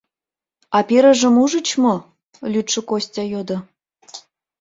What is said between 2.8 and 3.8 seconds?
Костя йодо.